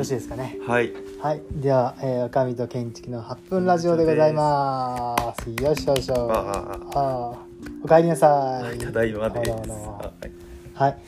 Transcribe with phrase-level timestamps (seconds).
[0.00, 0.56] ろしいですかね。
[0.66, 0.92] はい。
[1.20, 1.42] はい。
[1.52, 5.62] では、えー、赤身と建築の8分ラジオでございます。
[5.62, 6.28] よいしょよいしょ。
[6.32, 7.36] あ
[7.84, 8.78] おかえりなさい。
[8.78, 10.98] ただいまですはいはい。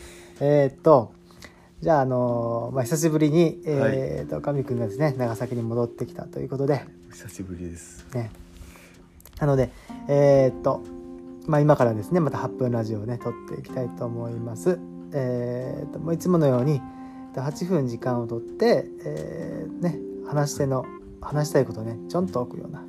[0.40, 1.12] えーっと
[1.80, 8.06] じゃあ、あのーまあ、久しぶりに、えーっと上くんがですね長崎に戻ってきたということで、久しぶりです。
[8.14, 8.30] ね、
[9.40, 9.70] なので
[10.08, 10.82] えーっと、
[11.46, 14.78] まあ、今からですねまた8分ラジオをね撮っていきたいと思います。
[15.14, 16.82] えーっともういつものように
[17.34, 20.84] えっと8分時間をとって、えーね、話し手の
[21.20, 22.88] 話したいことをねちょんと置くような、はい。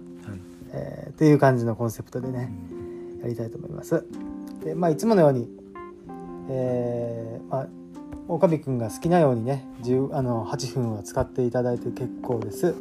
[0.71, 2.51] えーという感じのコンセプトでね
[3.21, 4.03] やりたいと思います。
[4.63, 5.47] でまあいつものように、
[6.49, 7.67] えーまあ
[8.27, 12.73] 岡部君が好きなようにね10あの8分は使っていただいて結構です。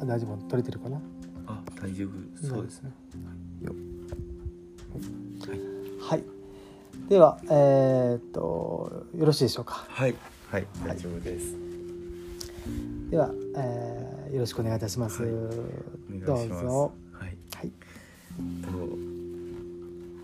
[0.00, 0.36] あ大丈夫？
[0.48, 1.00] 取れてるかな？
[1.46, 2.46] あ大丈夫。
[2.46, 2.90] そうですね。
[3.14, 3.37] よはい
[7.08, 9.86] では、えーっと、よろしいでしょうか？
[9.88, 10.14] はい
[10.50, 11.56] はい大丈夫です
[13.10, 15.22] では、えーよろしくお願いいたします。
[15.22, 16.92] はいおどうぞ。
[17.14, 17.72] はいはい。
[18.62, 18.68] と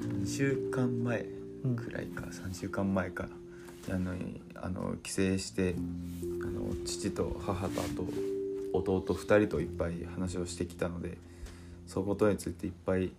[0.06, 1.24] 2週間前
[1.74, 3.28] くらいか、3週間前か
[3.90, 4.12] あの
[4.56, 5.74] あの帰省して
[6.42, 8.04] あの父と母とあと
[8.74, 11.16] 弟2人といっぱい話をしてきたので
[11.86, 13.10] そのことについていっぱい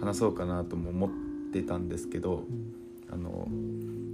[0.00, 1.10] 話そうかなとも思っ
[1.52, 2.74] てたんですけどうん
[3.10, 3.48] あの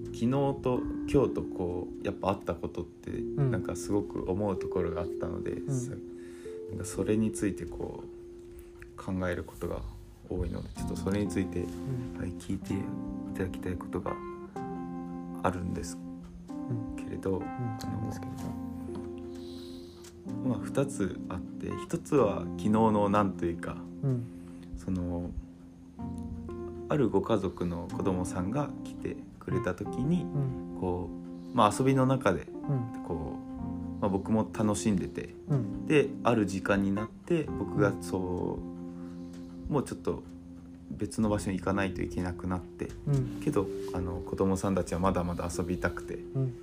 [0.06, 3.50] 昨日と今日とこうやっぱあったことってん。
[3.50, 5.70] なんかすごく思うところがあったので、ん。
[5.70, 5.92] さ
[6.70, 9.80] なんかそれについてこう考えることが
[10.28, 11.62] 多いのでちょっとそれについて、う
[12.16, 12.20] ん。
[12.20, 12.76] はい、聞いてい
[13.34, 14.12] ただきたいことが
[15.42, 15.98] あるんです
[16.48, 17.04] うん。
[17.04, 17.46] けれど、うん。
[17.46, 18.70] なんですけれど。
[20.48, 24.24] まあ、2つあって1つは昨日のなんというかうん。
[24.76, 25.30] その
[26.90, 30.80] あるご家族の子供さんが来てくれた時にうん。
[30.80, 31.08] こ
[31.52, 33.04] う、まあ、遊びの中でうん。
[33.04, 33.36] こ
[33.98, 35.86] う、まあ、僕も楽しんでてうん。
[35.86, 38.58] である時間になって僕がそ
[39.68, 40.24] うもうちょっと
[40.90, 43.40] 別の場所に行かないといけなくなってうん。
[43.40, 46.54] けどあの子供さんたちはまだまだ遊びたくてうん。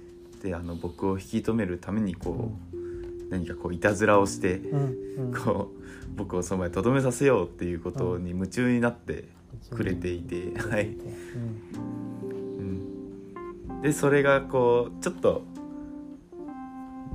[0.44, 4.96] であの僕を引き止めるためにこう何かこういたずらをしてうん。
[5.18, 5.34] うん。
[5.34, 9.37] こう僕をその場にとどめさせようっていうことに夢中になって
[9.70, 12.88] くれていて、はい、うん。
[13.70, 15.44] うん、でそれがこうちょっと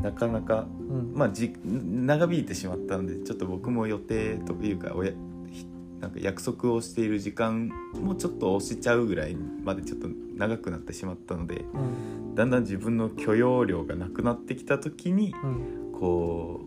[0.02, 1.12] なかなかうん。
[1.14, 5.12] まあじ長引いてしまったのでちょっと僕も予定というかおや
[5.50, 5.66] ひ
[6.00, 12.34] なんか約束をしている時間もちょっと押しちゃうぐらいまでちょっと長くなってしまったのでうん。
[12.34, 15.92] だんだん自分の許容量がなくなってきた時にうん。
[15.98, 16.60] こ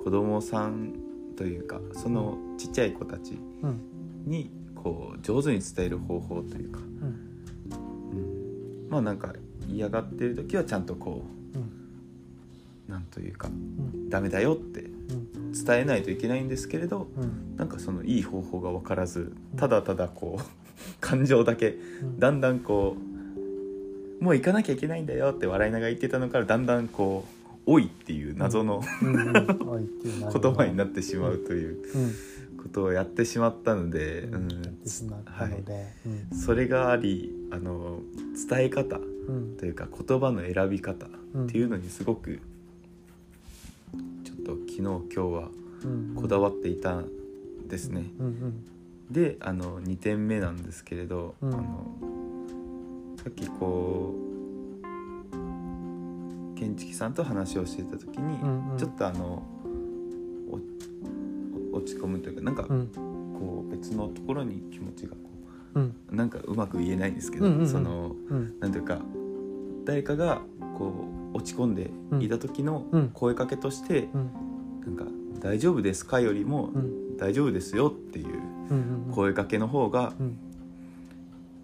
[0.00, 0.94] う子供さん
[1.36, 3.80] というかそのちっちゃい子たちうん。
[4.26, 4.50] に
[4.86, 7.76] こう上手に伝える方法というか、うん。
[8.12, 9.34] うん、まあなんか
[9.68, 11.24] 嫌がってる時はちゃんとこ
[11.54, 11.62] うん。
[12.88, 14.08] うなんというかうん。
[14.08, 14.84] ダメだよってう
[15.38, 15.52] ん。
[15.52, 17.56] 伝えないといけないんですけれどうん。
[17.56, 20.44] なんかそのいい方法が分からずただただこう
[21.00, 22.20] 感情だけうん。
[22.20, 22.96] だんだんこ
[24.20, 29.16] うもう行かなきゃいけないんだよって笑いながら言ってたのからだんだんこう「おい」っていう謎のうん。
[29.34, 31.76] 言葉になってしまうという。
[31.92, 32.12] うん
[32.66, 35.86] ことをやってしまったので、ううんんやってしまったので、
[36.32, 38.00] それがありあの
[38.48, 38.98] 伝え方
[39.58, 41.08] というか言葉の選び方っ
[41.46, 42.40] ていうのにすごく
[44.24, 45.48] ちょっと昨日今日は
[45.84, 47.08] うんこだわっていたん
[47.68, 48.04] ですね。
[49.10, 51.54] であの2点目なんですけれど、うん。
[51.54, 51.86] あの
[53.22, 54.26] さっきこう
[56.58, 59.42] 建築さんと話をしていた時に、ちょっとあの
[61.76, 62.88] 落ち込むというかなんかうん。
[63.38, 65.18] こう別のところに気持ちがこ
[65.74, 65.94] うん。
[66.12, 67.68] うなんかうまく言えないんですけど、うんうんうん。
[67.68, 68.54] そのうん。
[68.60, 69.00] なんていうか
[69.84, 70.40] 誰かが
[70.78, 71.90] こう落ち込んで
[72.24, 73.10] いた時のうん。
[73.12, 74.30] 声かけとして、うん。
[74.86, 75.04] なんか
[75.40, 78.26] 「大丈夫ですか?」よりもうん「大丈夫ですよ」っていう
[78.70, 80.36] うんうん声かけの方がうん。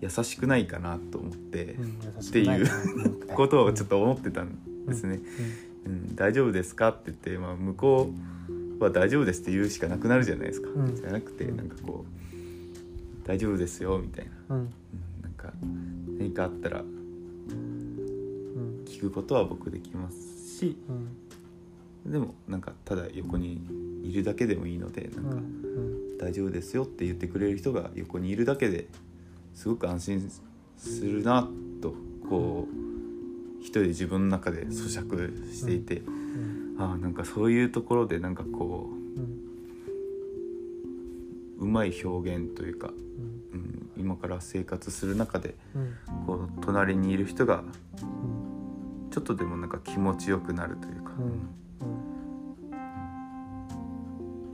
[0.00, 1.76] 優しくないかなと思って、
[2.20, 2.40] って。
[2.40, 2.66] いう
[3.36, 5.20] ことをちょっと思ってたんですね。
[5.86, 8.10] うん大丈夫ですか?」って言って、まあ、向こ
[8.48, 8.51] う
[8.84, 10.68] は「大丈夫です」って言うしかなくなるじゃないですか。
[10.74, 10.94] うん。
[10.94, 11.56] じゃなくてうん。
[11.56, 12.06] なんかこう
[13.26, 14.60] 「大丈夫ですよ」みたいな、うん。
[14.60, 14.68] うん、
[15.22, 15.52] なんか
[16.18, 18.84] 何かあったらうん。
[18.84, 22.12] 聞くことは僕できますしうん。
[22.12, 23.60] でもなんかただ横に
[24.04, 25.36] いるだけでもいいのでなんかうん。
[25.36, 28.88] うん「大丈夫ですよ」って言ってくれる人が横にいるだけで
[29.54, 30.30] すごく安心
[30.76, 31.48] するな
[31.80, 31.94] と
[32.28, 39.22] こう一人で自分の中で咀嚼していて、うんああなんかそういうところでなんかこうん
[41.58, 42.88] ううまい表現というか、
[43.52, 45.96] うんうん、今から生活する中でうん
[46.26, 51.48] こう隣にいる人がうんちょっとでもなんか気持ちよくなるというか、うん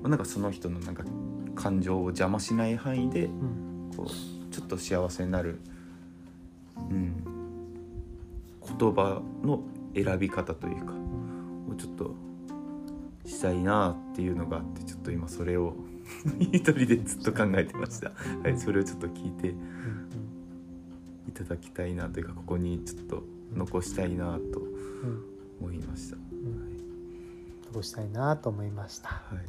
[0.09, 1.05] なんかその人のなんか
[1.55, 3.69] 感情を邪魔しない範囲でうん。
[3.95, 5.59] こうちょっと幸せになる、
[6.77, 7.25] うん、
[8.79, 9.63] 言葉の
[9.95, 11.18] 選び方というかを
[11.79, 12.15] ちょっと
[13.25, 15.75] したいなっていうのがあってちょっと今それを
[16.41, 20.09] 一人でずっと考えてました、はい、それをちょっと聞いてうん。
[21.29, 23.23] いただきたいなというかここにちょっと
[23.55, 25.23] 残したいなとうん
[25.61, 26.79] 思いました、うん。
[27.73, 29.09] 残したいなと思いました。
[29.09, 29.39] はい。
[29.39, 29.41] っ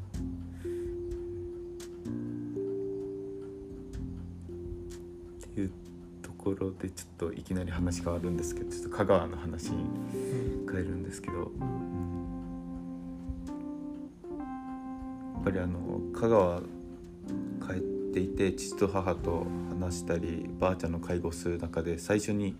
[5.54, 5.72] ていう
[6.22, 9.86] ところでちょっといきなり話変わるんですけどちょっと香川の話に
[10.70, 11.52] 変えるんですけど、
[15.44, 16.66] ぱりあの香川帰
[17.78, 17.80] っ
[18.14, 22.56] ていて父と母と話したりばあちゃんの介護する中で最初に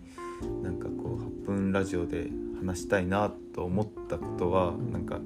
[0.62, 4.92] なんかこう8分ラジオで話したいなと思ったことは、ん。
[4.92, 5.20] なんか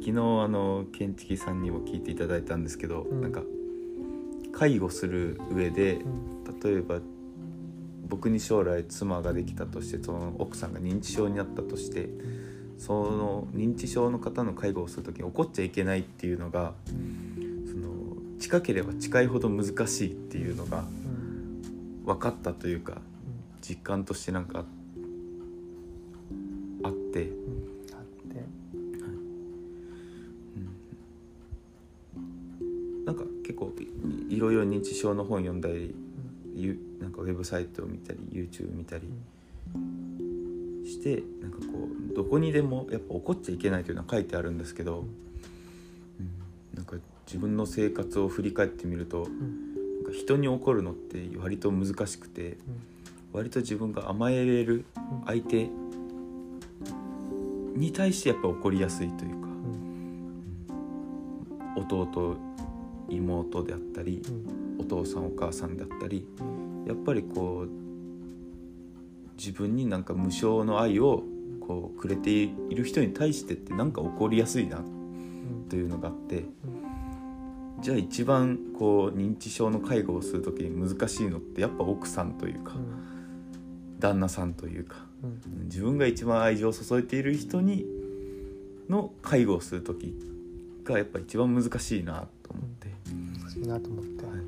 [0.00, 0.14] 昨日あ
[0.48, 3.20] の建築さんにも聞いていただいたんですけど、うん。
[3.20, 3.42] なんか
[4.52, 6.60] 介護する上でうん。
[6.62, 7.00] 例えば
[8.08, 12.10] 僕に将来妻ができたとしてその奥さんが認知症になったとして
[12.80, 16.72] その認知症の方の介護をする時に怒っちゃいけないっていうのが
[17.66, 17.90] その
[18.40, 20.84] 近ければ近いほど難しいっていうのが
[22.06, 23.02] 分かったというか
[23.60, 24.64] 実感としてなんか
[26.82, 27.34] あって、うん。
[27.92, 28.44] あって
[33.04, 33.74] なんか結構
[34.30, 35.94] いろいろ認知症の本読んだり
[36.98, 39.02] なんかウェブサイトを見たり YouTube 見たり
[40.86, 45.08] してなんかこうどこにでもやっぱ怒っちゃいけないというのは書いてあるんですけど、うん、
[46.74, 46.96] なんか
[47.26, 50.02] 自分の生活を振り返ってみるとうん。
[50.02, 52.58] なんか人に怒るのって割と難しくて
[53.32, 55.26] 割と自分が甘えれるうん。
[55.26, 55.68] 相手
[57.76, 59.46] に対してやっぱ怒りやすいというか
[61.76, 61.86] うん。
[61.86, 62.36] 弟
[63.08, 64.80] 妹であったりうん。
[64.80, 66.84] お父さんお母さんだったりうん。
[66.86, 67.68] やっぱりこう
[69.36, 71.22] 自分になんか無償の愛を
[71.70, 75.66] こうくれている人に対してってなんか怒りやすいなうん。
[75.68, 76.44] というのがあって
[77.80, 82.72] じゃあ一番こう認知症の介護をする時に難しいのってやっぱ奥さんというか
[84.00, 85.66] 旦那さんというかうん。
[85.66, 87.86] 自分が一番愛情を注いでいる人に
[88.88, 90.12] の介護をする時
[90.82, 92.88] がやっぱ一番難しいなと思って。
[93.38, 94.24] 難しいなと思って。
[94.26, 94.42] はい、やっ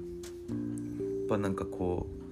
[1.29, 2.23] ぱなんかこう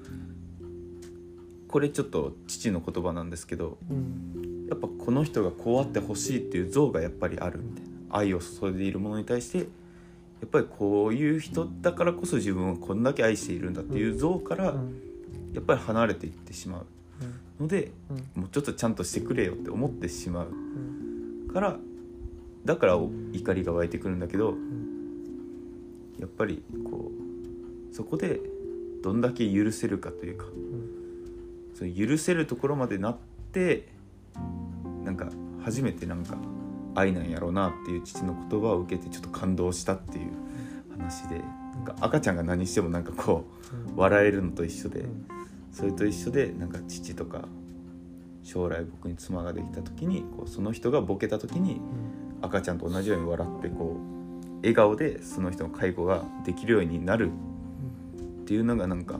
[1.68, 7.90] これちょっと父の言葉なんですけどうんやっぱこの人がこうあってほしいっていう像がやっぱりあるみたいな。
[8.10, 9.64] 愛を注いでいるものに対してや
[10.46, 15.00] っぱりこういう人だからこそ自分はこんだけ愛しているんだっていう像からうん。
[15.52, 16.86] やっぱり離れていってしまう。
[17.60, 21.76] のでうんもうちょっとちゃんとしてくれよって思ってしまううんから
[22.64, 27.10] だから怒りが湧いてくるんだけどうんやっぱりこ
[27.90, 28.40] うそこで
[29.02, 30.90] どんだけ許せるかというかうん。
[31.74, 33.16] その許せるところまでなっ
[33.52, 33.88] て
[35.10, 35.28] なんか
[35.64, 36.36] 初めてなんか
[36.94, 40.30] 愛なんやろうなっていう父の言葉を受けてちょっと感動したっていう
[40.96, 41.40] 話で
[41.74, 43.44] なんか赤ちゃんが何してもなんかこ
[43.96, 45.26] う笑えるのと一緒でうん。
[45.72, 47.48] それと一緒でなんか父とか
[48.42, 51.80] 将来僕に妻ができた時にこうその人がボケた時にうん。
[52.42, 57.32] 赤ちゃんと同じように笑ってこう笑顔でその人の介護ができるようになる
[58.42, 59.18] っていうのがなんか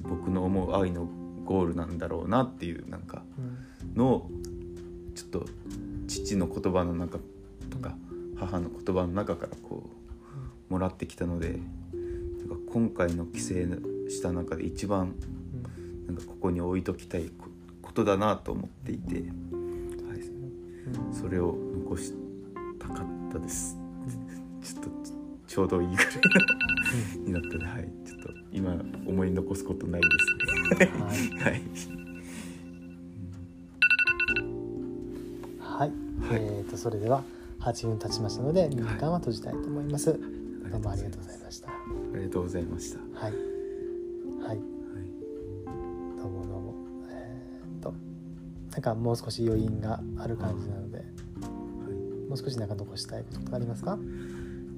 [0.00, 1.06] 僕の思う愛の
[1.44, 3.57] ゴールなんだろうなっていうなんかうん
[3.98, 4.30] のを
[5.14, 5.46] ちょっと
[6.06, 7.18] 父の言葉の中
[7.70, 7.96] とか
[8.36, 9.90] 母の言葉の中からこ
[10.70, 11.58] うもらってきたので
[12.38, 13.46] なんか今回の帰省
[14.08, 15.14] した中で一番
[16.06, 17.48] なんかここに置いときたいこ
[17.82, 22.12] ことだなと思っていて、はい、うんそれを残し
[22.78, 23.76] たかったです。
[24.62, 24.90] ちょっと
[25.46, 26.12] ちょうどいいぐらい
[27.18, 28.72] のになったので、はい、ちょっと今
[29.06, 30.08] 思い残すことないで
[30.76, 30.90] すね。
[31.40, 32.07] はいはい。
[35.78, 35.92] はい、
[36.28, 36.40] はい。
[36.42, 37.22] えー、とそれでは
[37.60, 41.68] 8分経ちましたので2時間は閉じたいと思います、どうもありがとうございました。
[41.68, 41.72] あ
[42.16, 42.98] りがとうございました。
[42.98, 43.32] はい。
[43.32, 43.38] は
[44.46, 44.48] い。
[44.48, 44.58] はい。
[46.20, 46.74] どうもどうも。
[47.10, 47.94] えー、っと
[48.72, 51.04] なんかもう少し余韻がある感じなので
[52.28, 53.96] もう少しなんか残したいこととかありますか？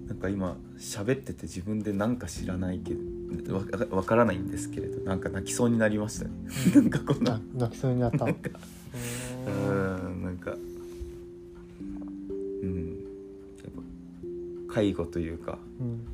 [0.07, 6.33] なんか今喋ってて自分でなんか知らないけどわわわからないんですけれどなんか泣きそうになりましたね。
[6.77, 8.27] なんかこんなあ泣きそうになった。
[8.27, 10.09] うー。
[10.11, 10.57] んなんか
[14.73, 16.07] 介護というかうん。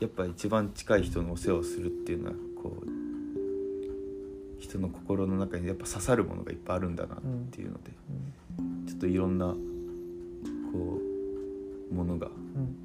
[0.00, 2.32] やっぱ一番近い人のお世話をするっていうのは
[2.62, 2.88] こう
[4.60, 7.20] 人の心の中にやっぱ刺さるものがいっぱいあるんだなっ
[7.50, 7.90] ていうので、
[8.58, 8.86] うん。
[8.86, 9.46] ちょっといろんな
[10.72, 11.00] こ
[11.90, 12.76] うものがうん。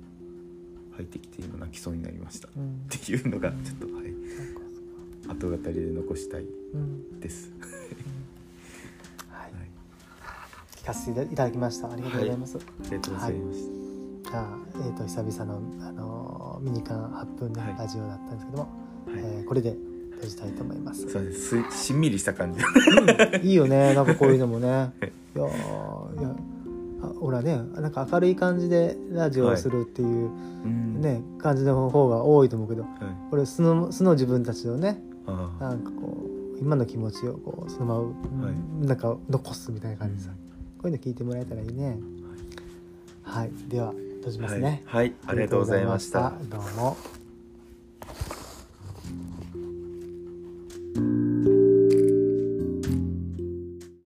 [0.96, 2.48] 入ってきて今泣きそうになりました。
[2.50, 2.86] っうん。
[2.90, 4.14] ていうのがちょっとはい。
[5.30, 7.20] 後語りで残したいうん。
[7.20, 7.52] で す。
[9.30, 9.42] はい。
[9.42, 9.52] はい、
[10.76, 11.92] 聞かせていただきました。
[11.92, 13.89] ありがとうございます、ありがとうございましじゃ
[14.34, 18.70] あ、えー、と久々の、あのーミニカン8分ね、はいラジオだったんですけども、
[19.06, 19.12] た。
[19.12, 19.76] はい、えーこれで
[20.20, 21.10] 閉じたいと思います。
[21.10, 21.64] そうです。
[21.72, 22.60] すしんみりした感じ。
[23.48, 23.94] いいよね。
[23.96, 24.68] なんかこういうのもね。
[24.68, 25.40] い。
[25.40, 26.36] やーいや
[27.02, 30.30] あほらねなんか明るい感じでラジオをするっていう
[30.66, 31.02] うん。
[31.02, 32.92] ね、感じの方が多いと思うけどはい、
[33.30, 35.02] これ素の素の自分たちのね
[35.60, 36.18] なんかこ
[36.56, 37.96] う今の気持ちをこうそのま
[38.42, 38.86] ま、はい。
[38.86, 40.36] なんか残すみたいな感じでさ、こ
[40.84, 41.98] ういうの聞いてもらえたらいいね。
[43.24, 46.28] はい、では閉じますね、はい、はい、ありがとうございました。
[46.28, 46.80] ありがとうございました。
[46.80, 47.19] どうも